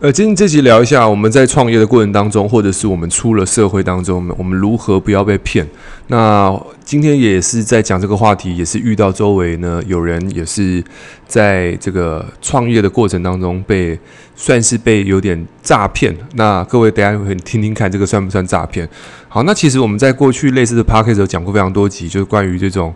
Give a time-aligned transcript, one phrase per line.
[0.00, 5.68] 呃，今天这集聊一下我们在创业的过程当中，或者是我们出了社会当中，我们如何不要被骗。
[6.06, 10.82] 那今天也是在讲这个话题，也是遇到周围呢有人也是
[11.26, 13.98] 在这个创业的过程当中被
[14.34, 16.16] 算是被有点诈骗。
[16.32, 18.88] 那各位等下会听听看，这个算不算诈骗？
[19.32, 22.92] 好，那其实我们在过去类似的 podcast 有讲过非常多集，就是关于这种。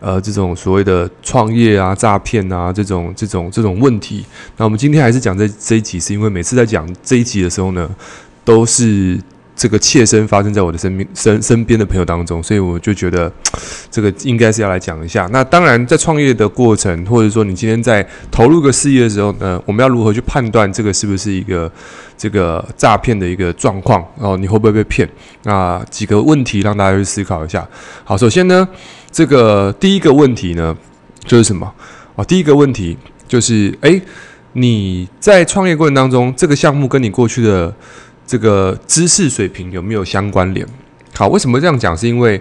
[0.00, 4.24] 呃，这种所谓的创业啊、诈骗啊，这种、这种、这种问题，
[4.56, 7.90] 那我们今天还是讲这这一集，是因为每次在讲这一集的时候呢，
[8.44, 9.18] 都是
[9.58, 13.30] 这个切身发生在我的身边、身身边的朋友当中，所以我就觉得
[13.90, 15.28] 这个应该是要来讲一下。
[15.32, 21.70] 那当然，在创业的过程，或者说你今天在投入个事业的时候呢，我们要如何去判断这个是不是一个
[22.16, 24.02] 这个诈骗的一个状况？
[24.18, 25.08] 哦，你会不会被骗？
[25.42, 27.68] 那几个问题让大家去思考一下。
[28.04, 28.66] 好，首先呢。
[29.10, 30.76] 这个第一个问题呢，
[31.24, 31.72] 就是什么？
[32.14, 34.00] 哦，第一个问题就是，诶，
[34.52, 37.74] 你在创业过程当中，这个项目跟你过去的
[38.28, 40.64] 这个知识水平有没有相关联？
[41.14, 41.96] 好，为什么这样讲？
[41.96, 42.38] 是因为，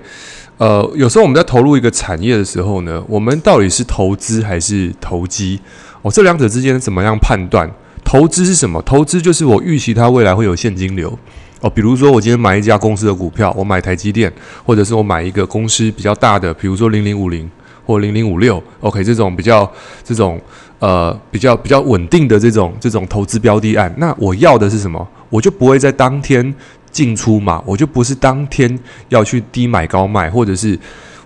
[0.57, 5.57] 呃，有时候我们在投入一个产业的时候呢，我们到底是投资还是投机？
[6.01, 7.71] 哦，这两者之间怎么样判断？
[8.03, 8.81] 投资是什么？
[8.81, 11.17] 投资就是我预期它未来会有现金流。
[11.61, 14.31] 哦，比如说我今天买一家公司的股票，我买台积电，
[14.65, 17.49] 或者是我买一个公司比较大的，比如说零零五零
[17.85, 19.69] 或零零五六，OK，这种比较
[20.03, 20.39] 这种
[20.79, 25.07] 呃比较比较稳定的这种这种投资标的案，那我要的是什么？
[25.29, 26.53] 我就不会在当天
[26.91, 30.79] 进出嘛，我就不是当天要去低买高卖，或者是。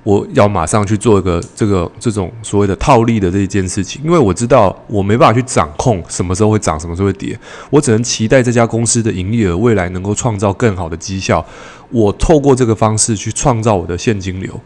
[0.03, 11.45] 我要马上去做一个这个这种所谓的套利的这一件事情，因为我知道我没办法去掌控什么时候会涨，什么时候会跌，我只能期待这家公司的营业额未来能够创造更好的绩效。
[11.91, 14.59] 我透过这个方式去创造我的现金流，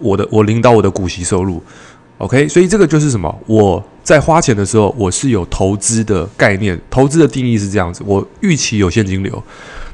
[0.00, 1.62] 我的我领导我的股息收入。
[2.16, 3.38] OK，所以这个就是什么？
[3.46, 9.42] 我在花钱的时候，我是有投资的概念，投资的定义是这样子，我预期有现金流。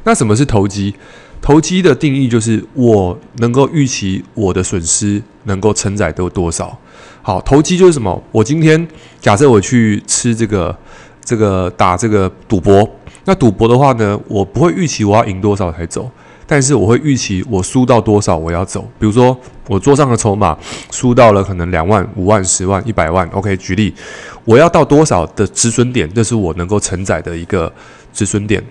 [0.05, 0.95] 那什么是投机？
[1.41, 6.79] 投机的定义就是我能够预期我的损失能够承载得多少。
[7.23, 8.23] 好，投机就是什么？
[8.31, 8.87] 我今天
[9.19, 10.77] 假设我去吃这个
[11.25, 12.87] 这个打这个赌博，
[13.25, 16.11] 那赌博的话呢，我不会预期我要赢多少才走，
[16.47, 18.83] 但是我会预期我输到多少我要走。
[18.99, 19.39] 比如说
[19.69, 20.57] 我桌上的筹码
[20.91, 23.95] 输到了可能两万、五万、十万、一百万，OK，举例，
[24.45, 27.73] 我要到多少的止损点，这是我能够承载的一个
[28.13, 28.63] 止损点。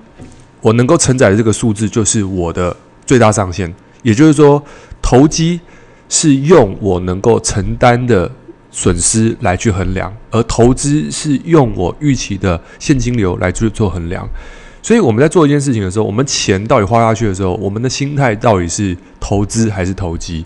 [0.61, 4.63] 我能够承载的这个数字就是我的最大上限，也就是说，
[5.01, 5.59] 投机
[6.07, 8.31] 是用我能够承担的
[8.69, 14.27] 损失来去衡量，而投资是用我预期的现金流来去做衡量。
[14.81, 20.45] 所以我们在做一件事情的时候，我们钱到底花下去的时候，我们的心态到底是投资还是投机？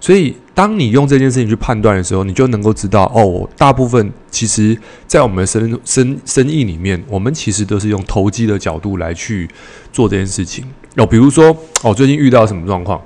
[0.00, 4.76] 所以，当你用这件事情去判断的时候，你就能够知道哦，大部分其实，
[5.06, 9.48] 在我们的生生生意里面，我们其实都是用投机的角度来去
[9.92, 10.64] 做这件事情。
[10.96, 13.00] 哦，比如说，哦，最近遇到什么状况？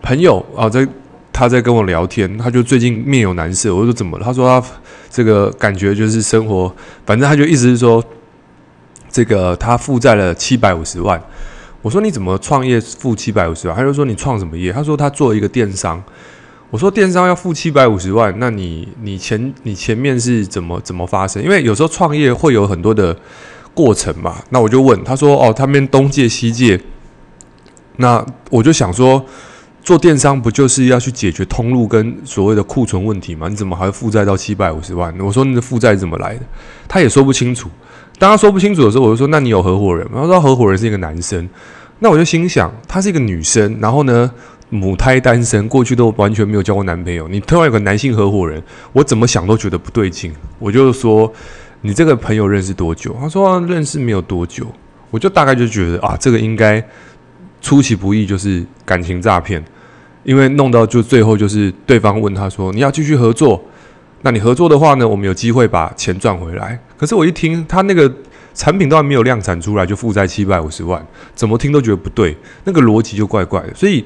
[0.00, 0.88] 朋友啊，在
[1.30, 3.74] 他在跟我聊天，他就最近面有难色。
[3.74, 4.24] 我说怎么了？
[4.24, 4.66] 他说他
[5.10, 8.02] 这个感觉就是生活，反正他就意思是说，
[9.10, 11.20] 这个他负债了七百五十万。
[11.82, 13.76] 我说你怎么创业负七百五十万？
[13.76, 14.70] 他就说你创什么业？
[14.70, 16.02] 他说他做一个电商。
[16.70, 21.42] 我说电商要负七百五十万，那你你前你前面是怎么怎么发生？
[21.42, 23.16] 因为有时候创业会有很多的
[23.74, 24.36] 过程嘛。
[24.50, 26.80] 那我就问他说哦，他们东借西借。
[27.96, 29.24] 那我就想说，
[29.82, 33.48] 做电商不就是要去解决通路跟所谓的库存问题吗？
[33.48, 35.12] 你怎么还会负债到七百五十万？
[35.18, 36.42] 我说你的负债怎么来的？
[36.86, 37.68] 他也说不清楚。
[38.20, 41.48] 当他说不清楚的时候，我就说：“那你有合伙人吗？”他说：“合伙人是一个男生。”
[42.00, 44.30] 那我就心想，她是一个女生，然后呢，
[44.68, 47.26] 母胎单身，过去都完全没有交过男朋友。
[47.28, 50.30] 你突然有个男性合伙人，我怎么想都觉得不对劲。
[50.58, 51.32] 我就说
[51.80, 54.66] ：“你这个朋友认识多久？”他说：“认识没有多久。”
[55.10, 56.86] 我就大概就觉得啊，这个应该
[57.62, 59.64] 出其不意，就是感情诈骗，
[60.24, 63.64] 因为弄到就最后就是对方问他说：“你要继续合作？”
[64.22, 66.78] 那你合作的话呢，我们有机会把钱赚回来。
[66.98, 68.12] 可是我一听他那个
[68.52, 71.02] 产品都还没有量产出来，就负债七百五十万，
[71.34, 73.74] 怎么听都觉得不对，那个逻辑就怪怪的。
[73.74, 74.04] 所以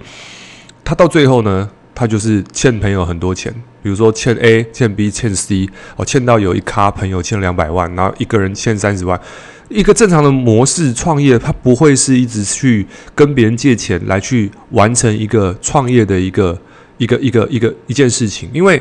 [0.85, 3.53] 他到最后呢，他就是欠朋友很多钱，
[3.83, 9.21] 比如说欠 A、欠 B、欠 C，哦，欠到有一咖朋友欠两百万，然后一个人欠三十万。
[9.69, 12.87] 一个正常的模式创业，他不会是一直去
[13.17, 16.57] 跟别人借钱来去完成一个创业的一个
[16.99, 18.81] 一个一个一个一件事情，因为。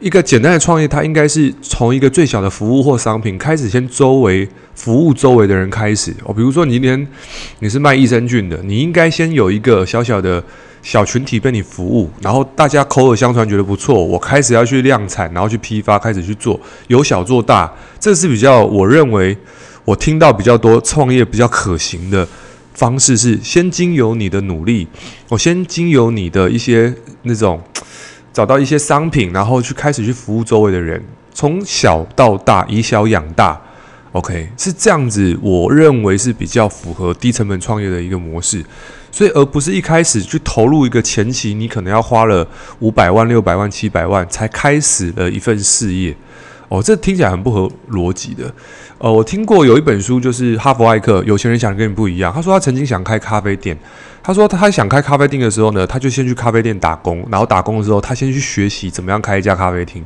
[0.00, 6.10] 一个简单的创业，它应该是从一个最小的服务或商品开始，先周围服务周围的人开始。
[6.24, 7.06] 哦，比如说你今天
[7.58, 10.42] 你是卖益生菌的，你应该先有一个小小的
[10.82, 16.58] 小群体被你服务，然后大家口耳相传觉得不错，我开始要去量产，然后去批发，开始去做，
[16.88, 19.36] 由小做大，这是比较我认为
[19.84, 22.26] 我听到比较多创业比较可行的
[22.72, 24.88] 方式是，先经由你的努力，
[25.28, 26.94] 我先经由你的一些
[27.24, 27.60] 那种
[28.32, 33.60] 找到一些商品，然后去开始去服务周围的人，从小到大，以小养大。
[34.12, 38.64] OK，是这样子，我认为是比较符合低成本创业的一个模式。
[39.12, 42.46] 所以，而不是一开始去投入一个前期，你可能要花了
[42.78, 46.14] 五百万、六百万、七百万才开始了一份事业。
[46.70, 48.44] 哦，这听起来很不合逻辑的。
[48.98, 52.32] 呃，我听过有一本书，就是哈佛艾克，有钱人想跟你不一样。
[52.32, 53.76] 他说他曾经想开咖啡店，
[54.22, 60.04] 他说他想开咖啡店的时候呢，他就先去咖啡店打工，然后打工的时候，他先去学习怎么样开一家咖啡厅。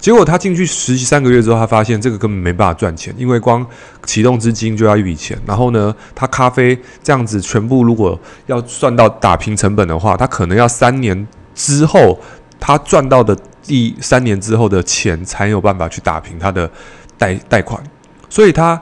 [0.00, 3.66] 结果他进去实习三个月之后，他发现这个根本没办法赚钱，因为光
[4.06, 5.38] 启动资金就要一笔钱。
[5.44, 12.18] 然后呢，他咖啡这样子全部如果要算到打平成本的话，他可能要三年之后
[12.58, 13.36] 他赚到的。
[13.66, 16.70] 第三年之后的钱才有办法去打平他的
[17.18, 17.82] 贷贷款，
[18.30, 18.80] 所以他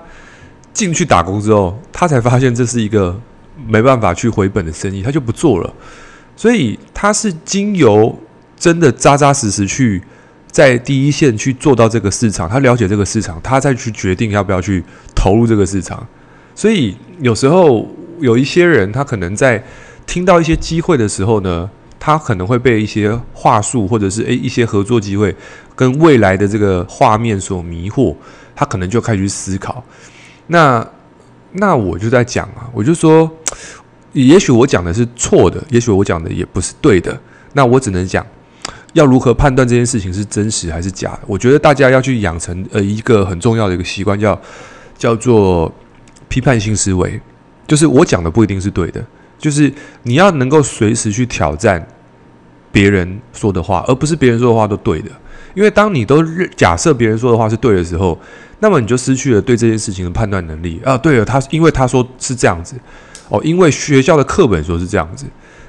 [0.73, 3.19] 进去打工之后，他才发现这是一个
[3.67, 5.73] 没办法去回本的生意，他就不做了。
[6.37, 8.15] 所以他是经由
[8.59, 10.03] 真的扎扎实实去
[10.51, 14.85] 在第一线去做到这个市场，他了解这个市场，他再去决定要不要去
[15.15, 16.07] 投入这个市场。
[16.55, 17.89] 所以有时候
[18.21, 19.65] 有一些人，他可能在
[20.05, 21.71] 听到一些机会的时候呢。
[22.07, 25.35] 他可能会被一些话术，或者是诶一些合作机会，
[25.75, 28.15] 跟未来的这个画面所迷惑，
[28.55, 29.83] 他可能就开始去思考。
[30.49, 30.87] 那
[31.53, 33.31] 那我就在讲啊，我就说，
[34.13, 37.19] 也许我讲的是错的，也许我讲的也不是对的。
[37.55, 38.27] 那我只能讲，
[38.93, 41.19] 要如何判断这件事情是真实还是假？
[41.27, 44.39] 我觉得大家要去养成呃一个很重要的一个习惯，叫
[44.99, 45.73] 叫做
[46.29, 47.19] 批判性思维，
[47.67, 49.03] 就是我讲的不一定是对的。
[49.45, 49.71] 就是
[50.05, 51.87] 你要能够随时去挑战
[52.73, 55.11] 别人说的话，而不是别人说的话都对的。
[55.53, 56.25] 因为当你都
[56.57, 58.19] 假设别人说的话是对的时候，
[58.61, 60.97] 那么你就失去了对这件事情的判断能力啊。
[60.97, 62.75] 对了，他因为他说是这样子
[63.29, 65.27] 哦，因为学校的课本说是这样子。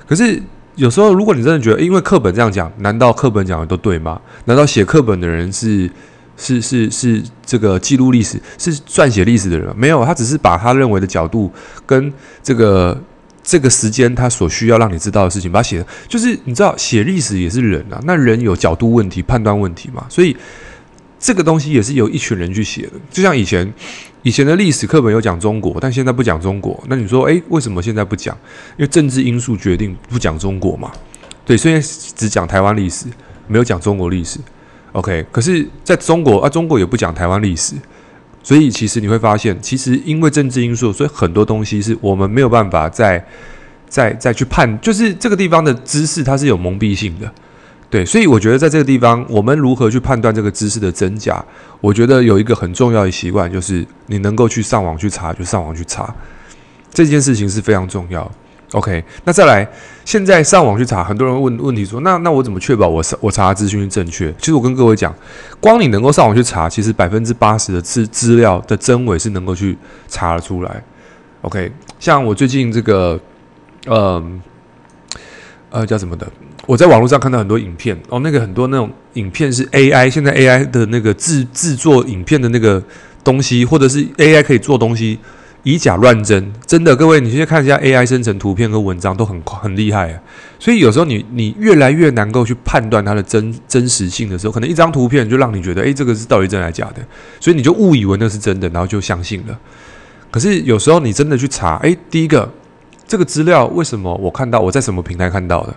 [0.07, 0.41] 可是
[0.75, 4.21] 有时候，如果你真的觉得，因为课本这样讲，难道课本讲的都对吗？
[4.45, 5.91] 难道写课本的人是
[6.37, 9.75] 是是是这个记录历史、是撰写历史的人？
[9.75, 11.51] 没有，他只是把他认为的角度
[11.85, 12.97] 跟这个。
[13.45, 20.35] 这个时间他所需要让你知道的事情，把它写的，就是你知道写历史也是人啊，那人有角度问题、判断问题嘛，所以
[21.19, 22.93] 这个东西也是由一群人去写的。
[23.11, 23.71] 就像以前
[24.23, 28.35] 以前的历史课本有讲中国，但现在不讲中国，那你说，诶，为什么现在不讲？
[28.77, 30.91] 因为政治因素决定不讲中国嘛。
[31.45, 33.05] 对，虽然只讲台湾历史，
[33.47, 34.39] 没有讲中国历史。
[34.93, 37.75] OK，可是在中国啊，中国也不讲台湾历史。
[38.45, 43.25] 所以其实你会发现，其实因为政治因素，所以很多东西是我们没有办法再、
[43.89, 47.31] 再、再去判，就是这个地方的知识它是有蒙蔽性的，
[47.89, 48.05] 对。
[48.05, 51.43] 所以我觉得在这个地方，我们如何去判断这个知识的真假？
[51.81, 56.13] 我觉得有一个很重要的习惯，就是你能够去上网去查，就上网去查，
[56.93, 58.31] 这件事情是非常重要。
[58.71, 59.65] OK，那再来，
[60.03, 64.33] 现在上网去查，很多人问问题说，那那我怎么确保我我查的资讯是正确？
[64.37, 65.15] 其实我跟各位讲，
[65.61, 69.77] 光你能够上网去查，其实百分之八十的资资料的真伪是能够去
[70.07, 70.83] 查得出来。
[71.41, 73.17] OK，像我最近这个，
[73.85, 74.21] 呃
[75.69, 76.27] 呃叫什么的，
[76.65, 82.83] 我在网络上看到很多影片哦，那个很多那种影片是 AI，现在 AI 的那个制制作影片的那个
[83.23, 85.19] 东西，或者是 AI 可以做东西。
[85.65, 90.21] 以假乱真，真的，各位，你去看一下 AI 生成图片和文章都很很厉害啊。
[90.59, 97.01] 所以有时候你你越来越难够去判断它的真真实性的时候，可能一张图片就让你觉得，诶，这个是到底真还是假的，
[97.39, 99.59] 所以你就误以为那是真的，然后就相信了。
[100.29, 102.47] 可是有时候你真的去查，诶，第一个，
[103.07, 105.75] 这个资料为什么我看到我在什么平台看到的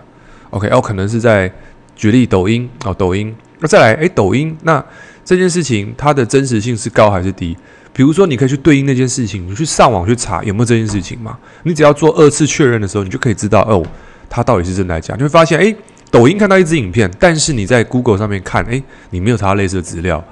[0.51, 1.51] ？OK，哦，可能是在
[1.95, 3.35] 举例抖音哦，抖音。
[3.59, 4.83] 那再来，诶，抖音，那
[5.23, 7.55] 这件事情它的真实性是高还是低？
[7.91, 11.37] 比如说，你可以去对应那件事情，你去上网去查有没有这件事情嘛？
[11.63, 13.83] 你只要做二次确认的时候，你就可以知道哦，
[14.29, 15.15] 它到底是真的还是假。
[15.15, 15.75] 你会发现，诶，
[16.09, 20.23] 抖音看到一支影片，但是你在 Google 上面看，诶，你没有查到类似的资料，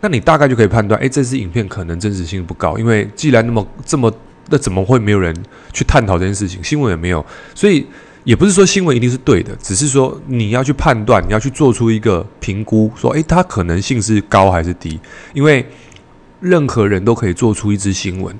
[0.00, 4.12] 那你大概就可以判断，诶，这支影片可能真实性不高，因为既然那么这么，
[4.50, 5.34] 那怎么会没有人
[5.72, 6.62] 去探讨这件事情？
[6.62, 7.84] 新闻也没有，所以
[8.28, 15.00] 也不是说新闻一定是对的，只是说你要去判断，你要去做出一个评估，说，诶，它可能性是高还是低，
[15.32, 15.64] 因为。
[16.40, 18.32] 任何人都可以做出一支新闻，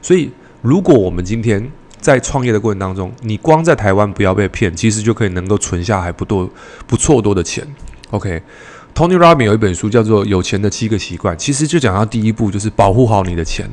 [0.00, 6.48] 所以如果我们今天在创业的过程当中，你光在台湾不要被骗，其实就可以能够存下还不多
[6.86, 7.66] 不错多的钱。
[8.10, 13.68] OK，Tony Robbins 有一本书叫做《有钱的七个习惯》，其实就讲到第一步就是保护好你的钱，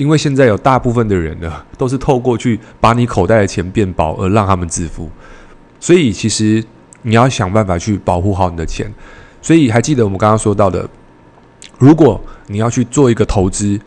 [0.00, 5.10] 因为现在有大部分的人呢都是透过去把你口袋的钱变薄而让他们致富，
[5.78, 6.64] 所以其实
[7.02, 8.90] 你要想办法去保护好你的钱。
[9.42, 10.88] 所以还记得我们刚刚说到的，
[11.78, 13.78] 如果你要去做一个投资，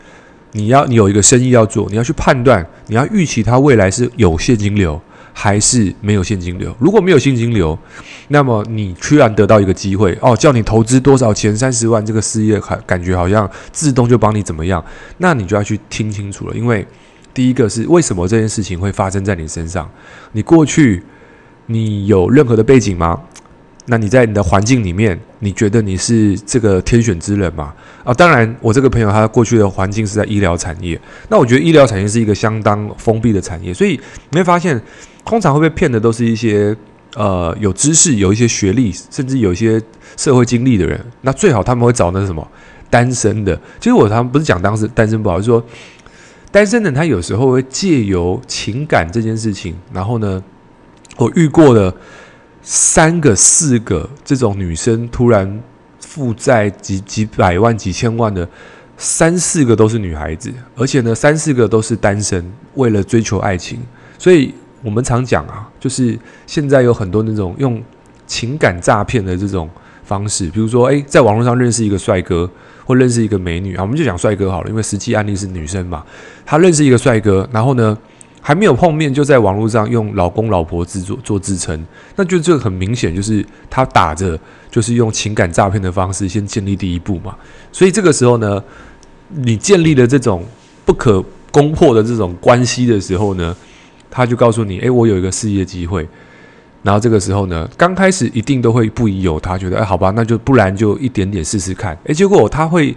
[0.52, 5.00] 你要你有一个生意要做，你要去判断，你要预期它未来是有现金流
[5.36, 6.74] 还是没有现金流。
[6.78, 7.76] 如果没有现金流，
[8.28, 14.82] 那么你居然得到一个机会哦，叫你投资多少钱，三十万，这个事业感感觉好像自动就帮你怎么样，
[15.18, 16.54] 那你就要去听清楚了。
[16.54, 16.86] 因为
[17.34, 19.90] 第一个是为什么这件事情会发生在你身上？
[20.32, 21.02] 你过去
[21.66, 23.20] 你有任何的背景吗？
[23.86, 27.74] 那你在你的环境里面，你觉得你是这个天选之人吗？
[28.04, 33.98] 啊，当然，我这个朋友他过去的环境是在医疗产业，那我觉得医疗产业是一个相当封闭的产业，所以
[34.30, 34.80] 你会发现，
[35.24, 36.76] 通常会被骗的都是一些
[37.16, 39.80] 呃有知识、有一些学历，甚至有一些
[40.16, 41.02] 社会经历的人。
[41.22, 42.46] 那最好他们会找那什么
[42.90, 43.58] 单身的。
[43.80, 45.64] 其实我他们不是讲当时单身不好，是说
[46.50, 50.42] 单身的他有时候会借由情感这件事情，然后呢，
[51.16, 51.94] 我遇过的。
[52.66, 55.62] 三个、四个这种女生突然
[56.14, 58.48] 负债几几百万、几千万的，
[58.96, 63.80] 三四个都是女孩子，而且呢，三四个都是单身，为了追求爱情。
[64.16, 66.16] 所以我们常讲啊，就是
[66.46, 67.82] 现在有很多那种用
[68.28, 69.68] 情感诈骗的这种
[70.04, 72.48] 方式，比如说，诶，在网络上认识一个帅哥
[72.84, 76.04] 或认识一个美女啊，我们就讲帅哥好了，因为实际案例是女生嘛，
[76.46, 77.98] 她认识一个帅哥，然后呢，
[78.40, 84.38] 还没有碰面，就在网络上用老公老婆自做做自称，那就这个很明显就是他打着
[84.74, 87.36] 就是用情感诈骗的方式先建立第一步嘛。
[87.70, 88.60] 所以这个时候呢，
[89.28, 90.42] 你建立了这种
[90.84, 93.54] 不可攻破的这种关系的时候呢，
[94.10, 96.04] 他就告诉你：“诶，我有一个事业机会。”
[96.82, 102.92] 然后这个时候呢，刚开始一定都会不疑有他，觉得：“哎，好吧，那就不然就一点点试试看。”诶，结果他会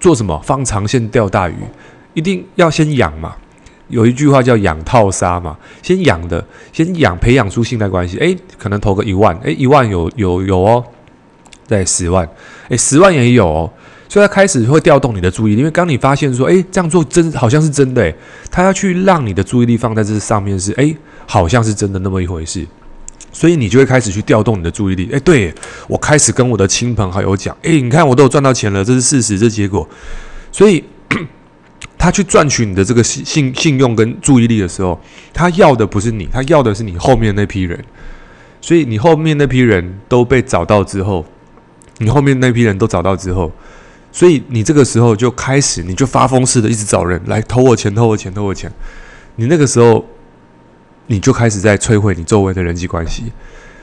[0.00, 0.40] 做什么？
[0.42, 1.54] 放长线钓大鱼，
[2.14, 3.36] 一定要先养嘛。
[3.88, 6.42] 有一句话叫“养套杀”嘛，先养的，
[6.72, 8.16] 先养培养出信赖关系。
[8.16, 10.82] 诶，可能投个一万，诶，一万有有有哦，
[11.66, 12.28] 在，十万，
[12.68, 13.72] 诶，十万也有哦。
[14.08, 18.14] 所以他开始会调动你的注意力，因为刚你发现说，诶，这样做真好像是真的，诶，
[18.50, 22.66] 他要去让你的注意力放在这上面是，诶，好像是真的那么一回事。
[23.32, 25.08] 所以你就会开始去调动你的注意力。
[25.10, 25.52] 诶，对，
[25.88, 29.88] 我开始跟我的亲朋好友讲，诶，你看我都有赚到钱了，这是事实，这结果。
[30.52, 30.84] 所以。
[31.96, 35.00] 他去赚取你的这个信信信用跟注意力的时候，
[35.32, 37.82] 他要的不是你，他要的是你后面那批人。
[38.60, 41.24] 所以你后面那批人都被找到之后，
[41.98, 43.50] 你后面那批人都找到之后，
[44.12, 48.70] 所以你这个时候就开始，你就发疯似的一直找人来偷我钱，偷我钱，偷我钱。
[49.36, 50.04] 你那个时候，
[51.06, 53.32] 你就开始在摧毁你周围的人际关系。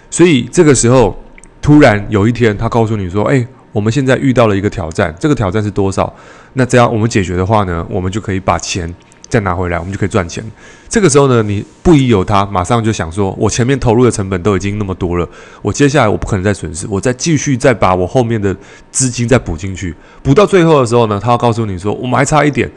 [0.10, 1.18] 所以这个时候，
[1.62, 6.14] 突然有一天，他告诉你说：“哎。”我们现在遇到了一个挑战，这个挑战是多少？
[6.56, 8.94] 那这样我们解决的话呢，我们就可以把钱
[9.32, 10.44] 再拿回来，我们就可以赚钱。
[10.90, 15.28] 这个时候呢，你不疑有他，马上就想说，我前面投入的成本都已经那么多了，
[15.62, 18.54] 我接下来我不可能再损失，我再继续再把我后面的
[18.92, 22.70] 资金再补进去，补到最后的时候呢，他要告诉你说，我们还差一点。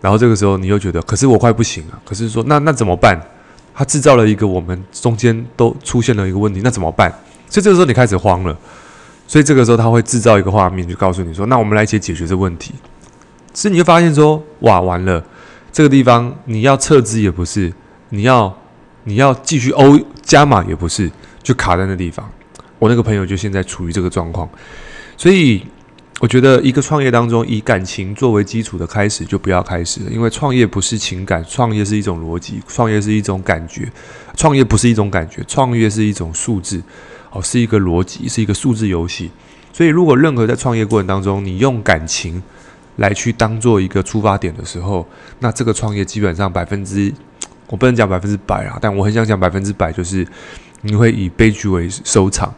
[0.00, 3.20] 然后这个时候你又觉得，可是我快不行了，可是说那那怎么办？
[3.74, 7.12] 他制造了一个我们中间都出现了一个问题，那怎么办？
[7.48, 8.56] 所以这个时候你开始慌了。
[9.26, 12.74] 所以这个时候他会制造一个画面，就告诉你说：“那我们来一起解决这问题。”
[13.54, 15.24] 所以你就发现说：“哇，完了，
[15.72, 17.72] 这个地方你要撤资也不是，
[18.10, 18.56] 你要
[19.04, 21.10] 你要继续欧加码也不是，
[21.42, 22.30] 就卡在那地方。”
[22.78, 24.48] 我那个朋友就现在处于这个状况。
[25.16, 25.64] 所以
[26.20, 33.90] 我觉得一个创业当中以感情作为基础的开始就不要开始了，因为创业不是情感，创业是一种逻辑，创业是一种感觉，
[34.36, 36.82] 创业不是一种感觉，创业是一种数字。
[37.34, 39.30] 哦，是一个逻辑，是一个数字游戏。
[39.72, 42.42] 所以，如果任何在创业过程当中，你用感情
[42.96, 45.06] 来去当做一个出发点的时候，
[45.40, 47.12] 那这个创业基本上百分之，
[47.68, 50.26] 我不能讲百分之百啊，但我很想讲百分之百，就是
[50.82, 52.54] 你会以悲剧为收场。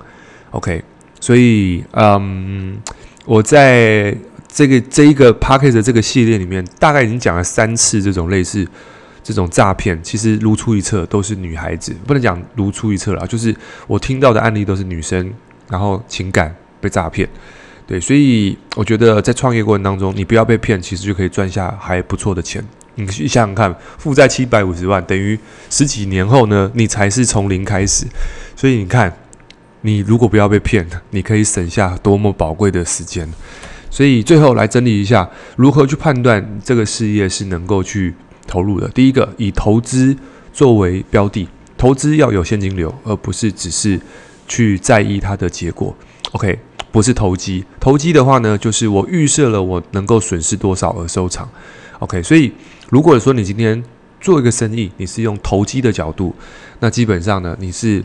[0.50, 0.82] OK，
[1.20, 2.78] 所以，嗯，
[3.24, 4.16] 我在
[4.48, 8.66] 这个这一个 Podcast 的这个系列里面，大概已经讲了三次这种类似。
[9.26, 15.32] 这种诈骗其实如出一辙，都是女孩子，不能讲如出一辙了，就是我听到的案例都是女生，
[15.70, 17.26] 然后情感被诈骗，
[17.86, 22.64] 对，所以我觉得在创业过程当中，你不要被骗，其实就可以赚下还不错的钱。
[22.94, 25.38] 你去想想看，负债七百五十万，等于
[25.70, 28.06] 十几年后呢，你才是从零开始，
[28.56, 29.14] 所以你看，
[29.82, 33.28] 你如果不要被骗，你可以省下多么宝贵的时间。
[33.90, 38.14] 所以最后来整理一下，如何去判断这个事业是能够去。
[38.46, 40.14] 投入的第一个，以投资
[40.52, 41.48] 作为标的，
[41.78, 43.98] 投资要有现金流，而不是只是
[44.46, 45.96] 去在意它的结果。
[46.32, 46.58] OK，
[46.94, 47.64] 不是投机。
[47.80, 51.50] 投机的话呢，就是我预设了我能够损失多少而收场。
[51.98, 52.52] OK，所以
[52.88, 53.82] 如果说你今天
[54.20, 56.32] 做一个生意，你是用投机的角度，
[56.78, 58.00] 那基本上呢，你是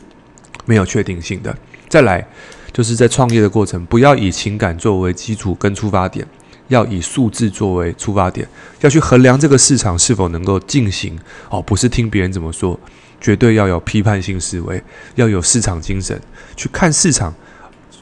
[0.65, 1.55] 没有确定性的。
[1.87, 2.27] 再来，
[2.73, 6.25] 就是在创业的过程，不要以情感作为基础跟出发点。
[6.69, 8.47] 要以数字作为出发点，
[8.81, 11.15] 要去衡量这个市场是否能够进行
[11.49, 12.79] 哦，不是听别人怎么说，
[13.21, 14.81] 绝对要有批判性思维，
[15.13, 16.19] 要有市场精神
[16.55, 17.31] 去看市场。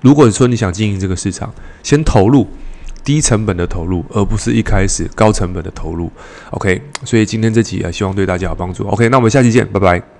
[0.01, 2.47] 如果说你想经营这个市场，先投入
[3.03, 6.11] 低成本的投入，而不是一开始高成本的投入。
[6.51, 8.87] OK，所以今天这集啊，希望对大家有帮助。
[8.87, 10.16] OK，那我们下期见，拜拜。